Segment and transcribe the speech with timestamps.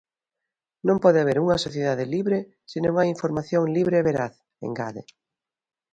[0.87, 2.39] "Non pode haber unha sociedade libre
[2.71, 4.33] se non hai información libre e veraz",
[4.67, 5.03] engade.